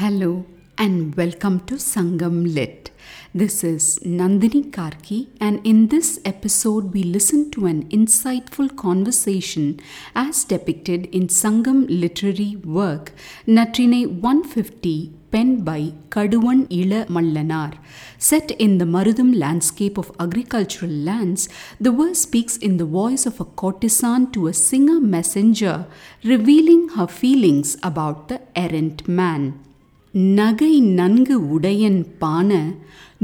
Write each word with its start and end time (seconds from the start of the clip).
Hello 0.00 0.46
and 0.78 1.16
welcome 1.16 1.58
to 1.66 1.74
Sangam 1.74 2.54
Lit. 2.54 2.92
This 3.34 3.64
is 3.64 3.98
Nandini 4.04 4.70
Karki, 4.70 5.26
and 5.40 5.60
in 5.66 5.88
this 5.88 6.20
episode, 6.24 6.94
we 6.94 7.02
listen 7.02 7.50
to 7.50 7.66
an 7.66 7.88
insightful 7.88 8.76
conversation 8.76 9.80
as 10.14 10.44
depicted 10.44 11.06
in 11.06 11.26
Sangam 11.26 11.84
literary 11.88 12.54
work 12.64 13.10
Natrinai 13.48 14.06
150, 14.06 15.14
penned 15.32 15.64
by 15.64 15.94
Kaduvan 16.10 16.68
Ilamallanaar. 16.68 17.76
Set 18.18 18.52
in 18.52 18.78
the 18.78 18.84
Marutham 18.84 19.36
landscape 19.36 19.98
of 19.98 20.12
agricultural 20.20 20.92
lands, 20.92 21.48
the 21.80 21.90
verse 21.90 22.20
speaks 22.20 22.56
in 22.56 22.76
the 22.76 22.84
voice 22.84 23.26
of 23.26 23.40
a 23.40 23.44
courtesan 23.44 24.30
to 24.30 24.46
a 24.46 24.52
singer 24.52 25.00
messenger, 25.00 25.86
revealing 26.22 26.90
her 26.90 27.08
feelings 27.08 27.76
about 27.82 28.28
the 28.28 28.40
errant 28.54 29.08
man. 29.08 29.64
நகை 30.14 30.80
நன்கு 30.92 31.36
உடையன் 31.50 32.00
பான 32.18 32.50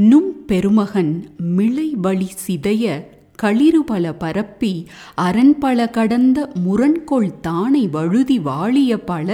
நும் 0.00 0.32
பெருமகன் 0.46 1.12
மிளைபழி 1.56 2.28
சிதைய 2.46 2.84
களிறுபல 3.38 4.12
பரப்பி 4.18 4.72
அரண்பல 5.22 5.90
கடந்த 5.90 6.38
முரண்கொள் 6.64 7.30
தானை 7.42 7.90
வழுதி 7.90 8.38
வாழிய 8.40 8.96
பல 9.04 9.30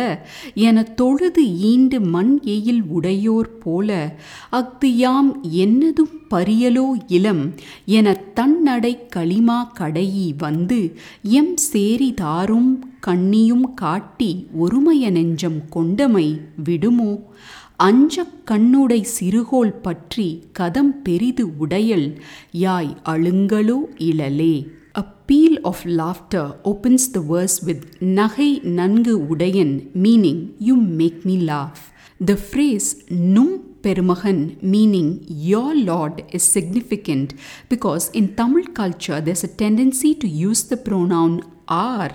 என 0.61 0.83
தொழுது 0.93 1.43
ஈண்டு 1.63 2.01
மண் 2.07 2.41
எயில் 2.47 2.83
உடையோர் 2.89 3.59
போல 3.59 3.91
அஃது 4.51 4.91
யாம் 4.97 5.31
என்னதும் 5.59 6.15
பரியலோ 6.31 6.87
இளம் 7.09 7.45
என 7.91 8.07
தன்னடை 8.35 8.95
களிமா 9.17 9.59
கடையி 9.79 10.29
வந்து 10.37 10.81
எம் 11.33 11.55
சேரி 11.67 12.15
தாரும் 12.15 12.71
கண்ணியும் 13.07 13.75
காட்டி 13.75 14.31
ஒருமைய 14.61 15.11
நெஞ்சம் 15.11 15.61
கொண்டமை 15.75 16.27
விடுமோ? 16.65 17.13
அஞ்சக் 17.81 18.51
கண்ணுடை 18.51 19.03
சிறுகோள் 19.03 19.73
பற்றி 19.83 20.27
கதம் 20.59 20.93
பெரிது 21.03 21.45
உடையல் 21.57 22.09
யாய் 22.51 22.97
அழுங்கலோ 23.05 23.79
இளலே. 23.97 24.55
A 24.99 25.05
peal 25.27 25.61
of 25.61 25.83
laughter 25.85 26.51
opens 26.65 27.07
the 27.13 27.21
verse 27.31 27.59
with 27.65 27.85
நகை 27.99 28.61
நன்கு 28.63 29.27
உடையன் 29.27 29.91
meaning 30.03 30.43
you 30.59 30.75
make 30.77 31.21
me 31.25 31.37
laugh 31.37 31.83
the 32.25 32.39
phrase 32.47 32.91
நும் 33.09 33.55
Perumahan, 33.83 34.63
meaning 34.63 35.25
your 35.29 35.75
Lord, 35.75 36.25
is 36.31 36.43
significant 36.43 37.35
because 37.69 38.11
in 38.11 38.35
Tamil 38.37 38.67
culture 38.67 39.21
there's 39.21 39.45
a 39.45 39.49
tendency 39.49 40.15
to 40.15 40.29
use 40.29 40.65
the 40.65 40.77
pronoun 40.77 41.43
our 41.71 42.11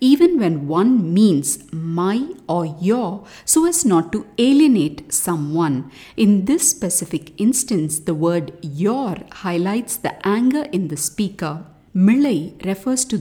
even 0.00 0.38
when 0.38 0.68
one 0.68 1.12
means 1.12 1.48
my 1.72 2.16
or 2.48 2.64
your 2.64 3.24
so 3.44 3.66
as 3.66 3.84
not 3.84 4.12
to 4.12 4.26
alienate 4.38 5.12
someone. 5.12 5.90
In 6.16 6.44
this 6.44 6.70
specific 6.70 7.38
instance, 7.40 7.98
the 7.98 8.14
word 8.14 8.52
your 8.62 9.16
highlights 9.32 9.96
the 9.96 10.14
anger 10.26 10.62
in 10.72 10.88
the 10.88 10.96
speaker. 10.96 11.64
Milai 11.94 12.64
refers 12.64 13.04
to 13.06 13.18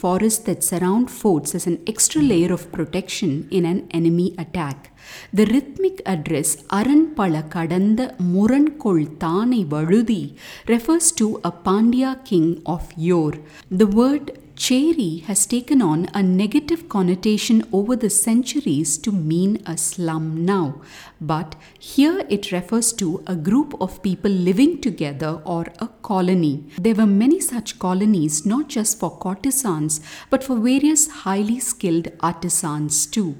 forests 0.00 0.44
that 0.48 0.64
surround 0.70 1.10
forts 1.10 1.54
as 1.58 1.66
an 1.66 1.78
extra 1.92 2.22
layer 2.30 2.52
of 2.52 2.70
protection 2.76 3.32
in 3.50 3.64
an 3.72 3.80
enemy 3.90 4.28
attack. 4.44 4.90
The 5.32 5.46
rhythmic 5.46 6.00
address 6.06 6.56
Aranpala 6.78 7.42
Kadanda 7.54 8.06
Murankol 8.18 9.02
Thane 9.22 9.66
Valudi 9.72 10.36
refers 10.68 11.12
to 11.12 11.40
a 11.44 11.52
Pandya 11.52 12.24
king 12.24 12.62
of 12.64 12.92
yore. 12.96 13.34
The 13.70 13.86
word 13.86 14.38
Cheri 14.62 15.24
has 15.24 15.44
taken 15.44 15.82
on 15.82 16.08
a 16.14 16.22
negative 16.22 16.88
connotation 16.88 17.64
over 17.72 17.96
the 17.96 18.08
centuries 18.08 18.96
to 18.98 19.10
mean 19.10 19.60
a 19.66 19.76
slum 19.76 20.44
now, 20.44 20.80
but 21.20 21.56
here 21.80 22.24
it 22.28 22.52
refers 22.52 22.92
to 22.92 23.24
a 23.26 23.34
group 23.34 23.74
of 23.80 24.00
people 24.04 24.30
living 24.30 24.80
together 24.80 25.42
or 25.44 25.66
a 25.80 25.88
colony. 26.10 26.64
There 26.78 26.94
were 26.94 27.06
many 27.06 27.40
such 27.40 27.80
colonies 27.80 28.46
not 28.46 28.68
just 28.68 29.00
for 29.00 29.10
courtesans 29.18 30.00
but 30.30 30.44
for 30.44 30.54
various 30.54 31.08
highly 31.10 31.58
skilled 31.58 32.12
artisans 32.20 33.06
too. 33.06 33.34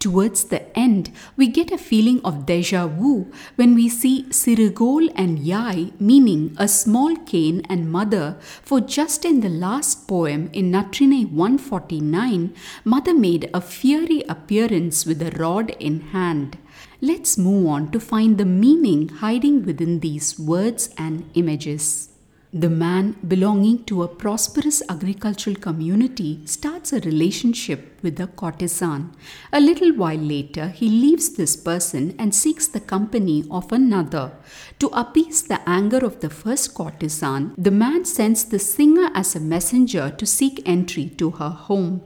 Towards 0.00 0.44
the 0.44 0.67
end, 0.78 1.10
we 1.36 1.48
get 1.48 1.72
a 1.72 1.78
feeling 1.78 2.20
of 2.24 2.46
deja 2.46 2.86
vu 2.86 3.30
when 3.56 3.74
we 3.74 3.88
see 3.88 4.26
Sirigol 4.30 5.10
and 5.14 5.38
Yai, 5.38 5.92
meaning 5.98 6.54
a 6.58 6.68
small 6.68 7.16
cane 7.16 7.62
and 7.68 7.90
mother, 7.90 8.36
for 8.62 8.80
just 8.80 9.24
in 9.24 9.40
the 9.40 9.48
last 9.48 10.06
poem 10.06 10.48
in 10.52 10.70
Natrinai 10.72 11.30
149, 11.30 12.54
mother 12.84 13.14
made 13.14 13.50
a 13.52 13.60
fiery 13.60 14.22
appearance 14.28 15.04
with 15.04 15.20
a 15.22 15.36
rod 15.38 15.70
in 15.78 16.00
hand. 16.16 16.58
Let's 17.00 17.38
move 17.38 17.66
on 17.66 17.90
to 17.92 18.00
find 18.00 18.38
the 18.38 18.44
meaning 18.44 19.08
hiding 19.08 19.64
within 19.64 20.00
these 20.00 20.38
words 20.38 20.90
and 20.96 21.30
images. 21.34 22.10
The 22.52 22.70
man 22.70 23.16
belonging 23.28 23.84
to 23.84 24.02
a 24.02 24.08
prosperous 24.08 24.82
agricultural 24.88 25.56
community 25.56 26.40
starts 26.46 26.94
a 26.94 27.00
relationship 27.00 27.98
with 28.02 28.18
a 28.20 28.26
courtesan. 28.26 29.12
A 29.52 29.60
little 29.60 29.94
while 29.94 30.16
later, 30.16 30.68
he 30.68 30.88
leaves 30.88 31.28
this 31.28 31.56
person 31.56 32.14
and 32.18 32.34
seeks 32.34 32.66
the 32.66 32.80
company 32.80 33.44
of 33.50 33.70
another. 33.70 34.32
To 34.78 34.86
appease 34.94 35.42
the 35.42 35.60
anger 35.68 35.98
of 35.98 36.20
the 36.20 36.30
first 36.30 36.72
courtesan, 36.72 37.52
the 37.58 37.70
man 37.70 38.06
sends 38.06 38.44
the 38.44 38.58
singer 38.58 39.10
as 39.14 39.36
a 39.36 39.40
messenger 39.40 40.08
to 40.16 40.24
seek 40.24 40.62
entry 40.64 41.10
to 41.18 41.32
her 41.32 41.50
home. 41.50 42.00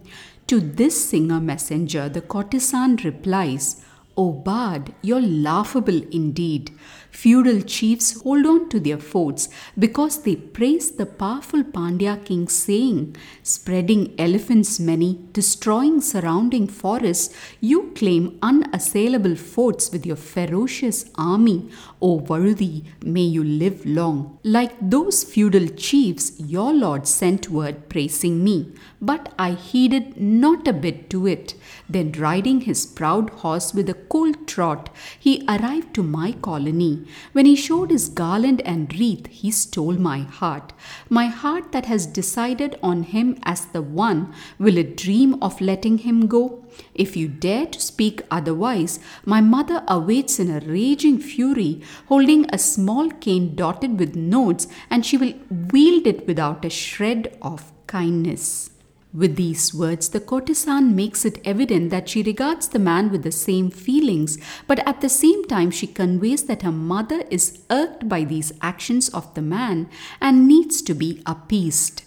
To 0.48 0.58
this 0.58 1.04
singer 1.08 1.38
messenger, 1.38 2.08
the 2.08 2.20
courtesan 2.20 2.96
replies, 3.04 3.84
O 4.16 4.32
bard, 4.32 4.92
you're 5.02 5.22
laughable 5.22 6.02
indeed. 6.10 6.72
Feudal 7.12 7.60
chiefs 7.60 8.20
hold 8.22 8.46
on 8.46 8.68
to 8.70 8.80
their 8.80 8.98
forts 8.98 9.48
because 9.78 10.22
they 10.22 10.34
praise 10.34 10.92
the 10.92 11.04
powerful 11.06 11.62
Pandya 11.62 12.24
king, 12.24 12.48
saying, 12.48 13.14
Spreading 13.42 14.14
elephants 14.18 14.80
many, 14.80 15.20
destroying 15.32 16.00
surrounding 16.00 16.66
forests, 16.66 17.32
you 17.60 17.92
claim 17.94 18.38
unassailable 18.42 19.36
forts 19.36 19.92
with 19.92 20.06
your 20.06 20.16
ferocious 20.16 21.04
army. 21.16 21.68
O 22.00 22.14
worthy, 22.14 22.82
may 23.04 23.20
you 23.20 23.44
live 23.44 23.84
long. 23.84 24.38
Like 24.42 24.72
those 24.80 25.22
feudal 25.22 25.68
chiefs, 25.68 26.32
your 26.40 26.72
lord 26.72 27.06
sent 27.06 27.50
word 27.50 27.88
praising 27.90 28.42
me, 28.42 28.72
but 29.00 29.32
I 29.38 29.52
heeded 29.52 30.16
not 30.16 30.66
a 30.66 30.72
bit 30.72 31.10
to 31.10 31.26
it. 31.26 31.54
Then, 31.88 32.12
riding 32.12 32.62
his 32.62 32.86
proud 32.86 33.30
horse 33.30 33.74
with 33.74 33.88
a 33.90 33.94
cold 33.94 34.48
trot, 34.48 34.88
he 35.18 35.44
arrived 35.46 35.94
to 35.94 36.02
my 36.02 36.32
colony. 36.32 37.01
When 37.32 37.46
he 37.46 37.54
showed 37.56 37.90
his 37.90 38.08
garland 38.08 38.60
and 38.62 38.92
wreath, 38.98 39.26
he 39.28 39.50
stole 39.50 39.94
my 39.94 40.20
heart. 40.20 40.72
My 41.08 41.26
heart 41.26 41.72
that 41.72 41.86
has 41.86 42.06
decided 42.06 42.78
on 42.82 43.04
him 43.04 43.38
as 43.44 43.66
the 43.66 43.82
one, 43.82 44.34
will 44.58 44.76
it 44.76 44.96
dream 44.96 45.36
of 45.42 45.60
letting 45.60 45.98
him 45.98 46.26
go? 46.26 46.64
If 46.94 47.16
you 47.16 47.28
dare 47.28 47.66
to 47.66 47.80
speak 47.80 48.22
otherwise, 48.30 48.98
my 49.24 49.40
mother 49.40 49.84
awaits 49.86 50.38
in 50.38 50.50
a 50.50 50.60
raging 50.60 51.18
fury, 51.18 51.82
holding 52.08 52.46
a 52.52 52.58
small 52.58 53.10
cane 53.10 53.54
dotted 53.54 53.98
with 53.98 54.16
notes, 54.16 54.66
and 54.90 55.06
she 55.06 55.16
will 55.16 55.34
wield 55.50 56.06
it 56.06 56.26
without 56.26 56.64
a 56.64 56.70
shred 56.70 57.36
of 57.40 57.72
kindness. 57.86 58.71
With 59.14 59.36
these 59.36 59.74
words, 59.74 60.08
the 60.08 60.20
courtesan 60.20 60.96
makes 60.96 61.26
it 61.26 61.40
evident 61.44 61.90
that 61.90 62.08
she 62.08 62.22
regards 62.22 62.68
the 62.68 62.78
man 62.78 63.10
with 63.10 63.24
the 63.24 63.32
same 63.32 63.70
feelings, 63.70 64.38
but 64.66 64.78
at 64.88 65.02
the 65.02 65.10
same 65.10 65.44
time, 65.44 65.70
she 65.70 65.86
conveys 65.86 66.44
that 66.44 66.62
her 66.62 66.72
mother 66.72 67.22
is 67.30 67.60
irked 67.68 68.08
by 68.08 68.24
these 68.24 68.54
actions 68.62 69.10
of 69.10 69.34
the 69.34 69.42
man 69.42 69.90
and 70.18 70.48
needs 70.48 70.80
to 70.82 70.94
be 70.94 71.22
appeased. 71.26 72.04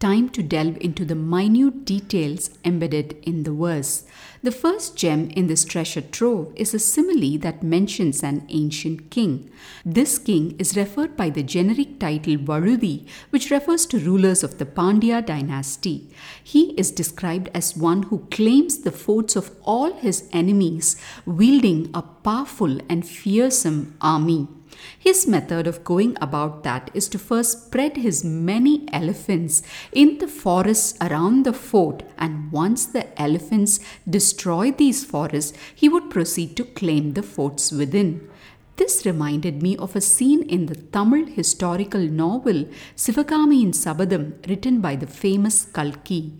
Time 0.00 0.30
to 0.30 0.42
delve 0.42 0.78
into 0.80 1.04
the 1.04 1.14
minute 1.14 1.84
details 1.84 2.48
embedded 2.64 3.16
in 3.22 3.42
the 3.42 3.52
verse. 3.52 4.04
The 4.42 4.50
first 4.50 4.96
gem 4.96 5.28
in 5.28 5.46
this 5.46 5.62
treasure 5.62 6.00
trove 6.00 6.54
is 6.56 6.72
a 6.72 6.78
simile 6.78 7.38
that 7.40 7.62
mentions 7.62 8.22
an 8.22 8.46
ancient 8.48 9.10
king. 9.10 9.50
This 9.84 10.18
king 10.18 10.56
is 10.58 10.74
referred 10.74 11.18
by 11.18 11.28
the 11.28 11.42
generic 11.42 12.00
title 12.00 12.38
Varudi, 12.38 13.06
which 13.28 13.50
refers 13.50 13.84
to 13.86 13.98
rulers 13.98 14.42
of 14.42 14.56
the 14.56 14.64
Pandya 14.64 15.26
dynasty. 15.26 16.08
He 16.42 16.70
is 16.78 16.90
described 16.90 17.50
as 17.52 17.76
one 17.76 18.04
who 18.04 18.20
claims 18.30 18.78
the 18.78 18.92
forts 18.92 19.36
of 19.36 19.50
all 19.64 19.92
his 19.92 20.30
enemies, 20.32 20.96
wielding 21.26 21.90
a 21.92 22.00
powerful 22.00 22.78
and 22.88 23.06
fearsome 23.06 23.98
army. 24.00 24.48
His 24.98 25.26
method 25.26 25.66
of 25.66 25.84
going 25.84 26.16
about 26.20 26.62
that 26.64 26.90
is 26.94 27.08
to 27.08 27.18
first 27.18 27.66
spread 27.66 27.96
his 27.96 28.24
many 28.24 28.86
elephants 28.92 29.62
in 29.92 30.18
the 30.18 30.28
forests 30.28 30.96
around 31.00 31.44
the 31.44 31.52
fort, 31.52 32.02
and 32.18 32.52
once 32.52 32.86
the 32.86 33.20
elephants 33.20 33.80
destroy 34.08 34.72
these 34.72 35.04
forests, 35.04 35.56
he 35.74 35.88
would 35.88 36.10
proceed 36.10 36.56
to 36.56 36.64
claim 36.64 37.14
the 37.14 37.22
forts 37.22 37.72
within. 37.72 38.28
This 38.76 39.04
reminded 39.04 39.62
me 39.62 39.76
of 39.76 39.94
a 39.94 40.00
scene 40.00 40.42
in 40.42 40.64
the 40.66 40.74
Tamil 40.74 41.26
historical 41.26 42.00
novel 42.00 42.66
Sivagamiyin 42.96 43.74
Sabatham, 43.74 44.46
written 44.48 44.80
by 44.80 44.96
the 44.96 45.06
famous 45.06 45.66
Kalki. 45.66 46.32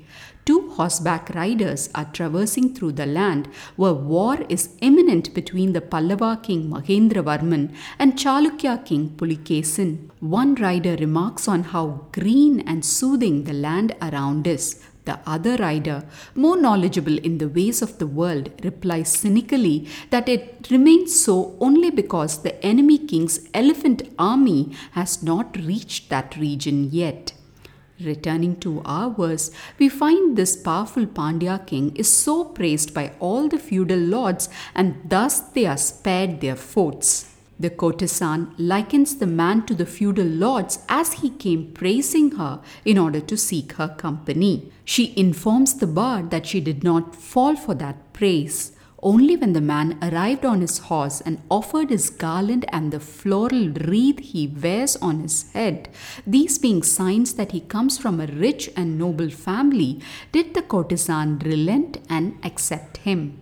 Two 0.46 0.69
horseback 0.80 1.28
riders 1.40 1.82
are 1.94 2.08
traversing 2.16 2.68
through 2.74 2.92
the 3.00 3.06
land 3.18 3.46
where 3.80 3.98
war 4.12 4.36
is 4.54 4.62
imminent 4.88 5.26
between 5.38 5.72
the 5.74 5.86
Pallava 5.92 6.30
king 6.46 6.62
Mahendravarman 6.74 7.64
and 7.98 8.14
Chalukya 8.22 8.74
king 8.88 9.02
Pulikesin. 9.18 9.90
One 10.20 10.54
rider 10.66 10.94
remarks 10.96 11.46
on 11.54 11.64
how 11.72 11.84
green 12.12 12.60
and 12.60 12.82
soothing 12.82 13.44
the 13.44 13.58
land 13.66 13.94
around 14.00 14.46
is. 14.46 14.66
The 15.04 15.18
other 15.34 15.56
rider, 15.56 15.98
more 16.34 16.58
knowledgeable 16.64 17.18
in 17.18 17.38
the 17.38 17.48
ways 17.48 17.80
of 17.82 17.98
the 17.98 18.06
world, 18.06 18.48
replies 18.62 19.10
cynically 19.22 19.88
that 20.10 20.28
it 20.28 20.68
remains 20.70 21.18
so 21.24 21.56
only 21.60 21.90
because 21.90 22.42
the 22.42 22.54
enemy 22.64 22.98
king's 23.12 23.40
elephant 23.62 24.02
army 24.18 24.60
has 24.92 25.22
not 25.22 25.56
reached 25.56 26.10
that 26.10 26.36
region 26.36 26.90
yet. 26.90 27.32
Returning 28.04 28.56
to 28.60 28.80
our 28.84 29.10
verse, 29.10 29.50
we 29.78 29.88
find 29.90 30.36
this 30.36 30.56
powerful 30.56 31.04
Pandya 31.04 31.66
king 31.66 31.94
is 31.96 32.08
so 32.08 32.44
praised 32.44 32.94
by 32.94 33.12
all 33.20 33.48
the 33.48 33.58
feudal 33.58 33.98
lords, 33.98 34.48
and 34.74 34.96
thus 35.04 35.40
they 35.40 35.66
are 35.66 35.76
spared 35.76 36.40
their 36.40 36.56
forts. 36.56 37.26
The 37.58 37.68
courtesan 37.68 38.54
likens 38.56 39.16
the 39.16 39.26
man 39.26 39.66
to 39.66 39.74
the 39.74 39.84
feudal 39.84 40.24
lords 40.24 40.78
as 40.88 41.12
he 41.14 41.28
came 41.28 41.72
praising 41.72 42.30
her 42.32 42.60
in 42.86 42.96
order 42.96 43.20
to 43.20 43.36
seek 43.36 43.72
her 43.74 43.88
company. 43.88 44.72
She 44.86 45.12
informs 45.14 45.74
the 45.74 45.86
bard 45.86 46.30
that 46.30 46.46
she 46.46 46.60
did 46.60 46.82
not 46.82 47.14
fall 47.14 47.54
for 47.54 47.74
that 47.74 48.14
praise. 48.14 48.72
Only 49.02 49.36
when 49.36 49.54
the 49.54 49.62
man 49.62 49.98
arrived 50.02 50.44
on 50.44 50.60
his 50.60 50.78
horse 50.78 51.22
and 51.22 51.40
offered 51.50 51.88
his 51.88 52.10
garland 52.10 52.66
and 52.68 52.92
the 52.92 53.00
floral 53.00 53.68
wreath 53.70 54.18
he 54.18 54.46
wears 54.46 54.96
on 54.96 55.20
his 55.20 55.50
head, 55.52 55.88
these 56.26 56.58
being 56.58 56.82
signs 56.82 57.34
that 57.34 57.52
he 57.52 57.60
comes 57.60 57.96
from 57.96 58.20
a 58.20 58.26
rich 58.26 58.68
and 58.76 58.98
noble 58.98 59.30
family, 59.30 60.00
did 60.32 60.52
the 60.52 60.62
courtesan 60.62 61.38
relent 61.38 61.98
and 62.10 62.38
accept 62.44 62.98
him. 62.98 63.40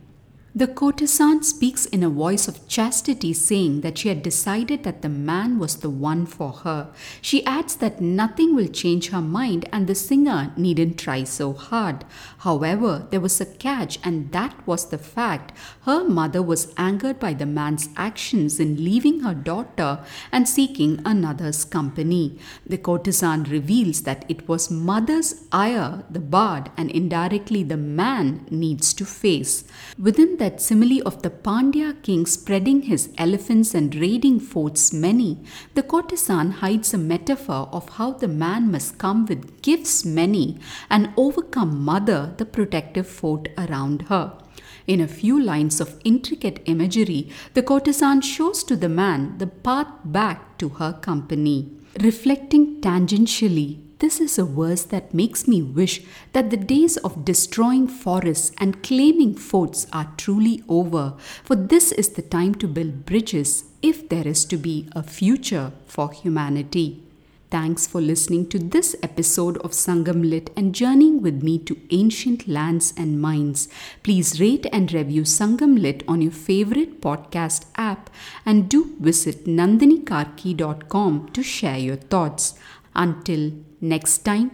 The 0.58 0.66
courtesan 0.66 1.44
speaks 1.44 1.86
in 1.86 2.02
a 2.02 2.10
voice 2.10 2.48
of 2.48 2.66
chastity, 2.66 3.32
saying 3.32 3.82
that 3.82 3.96
she 3.96 4.08
had 4.08 4.24
decided 4.24 4.82
that 4.82 5.02
the 5.02 5.08
man 5.08 5.60
was 5.60 5.76
the 5.76 5.88
one 5.88 6.26
for 6.26 6.50
her. 6.50 6.90
She 7.22 7.46
adds 7.46 7.76
that 7.76 8.00
nothing 8.00 8.56
will 8.56 8.66
change 8.66 9.10
her 9.10 9.22
mind 9.22 9.68
and 9.72 9.86
the 9.86 9.94
singer 9.94 10.52
needn't 10.56 10.98
try 10.98 11.22
so 11.22 11.52
hard. 11.52 12.04
However, 12.38 13.06
there 13.12 13.20
was 13.20 13.40
a 13.40 13.46
catch, 13.46 14.00
and 14.02 14.32
that 14.32 14.66
was 14.66 14.86
the 14.86 14.98
fact 14.98 15.52
her 15.82 16.02
mother 16.02 16.42
was 16.42 16.74
angered 16.76 17.20
by 17.20 17.34
the 17.34 17.46
man's 17.46 17.88
actions 17.96 18.58
in 18.58 18.82
leaving 18.82 19.20
her 19.20 19.34
daughter 19.34 20.00
and 20.32 20.48
seeking 20.48 21.00
another's 21.04 21.64
company. 21.64 22.36
The 22.66 22.78
courtesan 22.78 23.44
reveals 23.44 24.02
that 24.02 24.24
it 24.28 24.48
was 24.48 24.72
mother's 24.72 25.44
ire 25.52 26.02
the 26.10 26.18
bard 26.18 26.72
and 26.76 26.90
indirectly 26.90 27.62
the 27.62 27.76
man 27.76 28.44
needs 28.50 28.92
to 28.94 29.04
face. 29.04 29.62
Within 29.96 30.36
the 30.38 30.47
that 30.48 30.62
simile 30.62 31.02
of 31.04 31.20
the 31.20 31.28
Pandya 31.46 31.88
king 32.02 32.24
spreading 32.24 32.80
his 32.90 33.10
elephants 33.18 33.74
and 33.74 33.94
raiding 33.94 34.40
forts 34.40 34.94
many, 34.94 35.38
the 35.74 35.82
courtesan 35.82 36.52
hides 36.62 36.94
a 36.94 36.98
metaphor 36.98 37.68
of 37.70 37.88
how 37.96 38.12
the 38.12 38.28
man 38.28 38.70
must 38.70 38.96
come 38.96 39.26
with 39.26 39.60
gifts 39.60 40.06
many 40.06 40.58
and 40.88 41.12
overcome 41.18 41.84
mother, 41.84 42.32
the 42.38 42.46
protective 42.46 43.06
fort 43.06 43.48
around 43.58 44.02
her. 44.12 44.38
In 44.86 45.02
a 45.02 45.14
few 45.20 45.38
lines 45.38 45.82
of 45.82 46.00
intricate 46.02 46.62
imagery, 46.64 47.30
the 47.52 47.62
courtesan 47.62 48.22
shows 48.22 48.64
to 48.64 48.74
the 48.74 48.88
man 48.88 49.36
the 49.36 49.46
path 49.46 49.92
back 50.02 50.56
to 50.56 50.70
her 50.80 50.94
company. 50.94 51.70
Reflecting 52.00 52.80
tangentially 52.80 53.87
this 53.98 54.20
is 54.20 54.38
a 54.38 54.44
verse 54.44 54.84
that 54.84 55.12
makes 55.12 55.48
me 55.48 55.60
wish 55.60 56.02
that 56.32 56.50
the 56.50 56.56
days 56.56 56.96
of 56.98 57.24
destroying 57.24 57.88
forests 57.88 58.52
and 58.58 58.82
claiming 58.82 59.34
forts 59.34 59.86
are 59.92 60.12
truly 60.16 60.62
over, 60.68 61.14
for 61.42 61.56
this 61.56 61.90
is 61.92 62.10
the 62.10 62.22
time 62.22 62.54
to 62.56 62.68
build 62.68 63.04
bridges 63.04 63.64
if 63.82 64.08
there 64.08 64.26
is 64.26 64.44
to 64.44 64.56
be 64.56 64.88
a 64.92 65.02
future 65.02 65.72
for 65.86 66.12
humanity. 66.12 67.02
Thanks 67.50 67.86
for 67.86 68.02
listening 68.02 68.50
to 68.50 68.58
this 68.58 68.94
episode 69.02 69.56
of 69.58 69.70
Sangam 69.70 70.28
Lit 70.28 70.50
and 70.54 70.74
journeying 70.74 71.22
with 71.22 71.42
me 71.42 71.58
to 71.60 71.78
ancient 71.90 72.46
lands 72.46 72.92
and 72.94 73.22
minds. 73.22 73.68
Please 74.02 74.38
rate 74.38 74.66
and 74.70 74.92
review 74.92 75.22
Sangam 75.22 75.80
Lit 75.80 76.02
on 76.06 76.20
your 76.20 76.30
favorite 76.30 77.00
podcast 77.00 77.64
app 77.76 78.10
and 78.44 78.68
do 78.68 78.94
visit 79.00 79.46
nandinikarki.com 79.46 81.30
to 81.32 81.42
share 81.42 81.78
your 81.78 81.96
thoughts. 81.96 82.52
Until 82.94 83.52
next 83.80 84.24
time, 84.24 84.50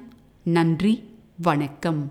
Nandri 0.46 1.02
Vanakkam. 1.40 2.10